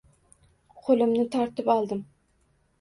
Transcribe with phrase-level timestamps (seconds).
[0.87, 2.05] Qo`limni tortib oldim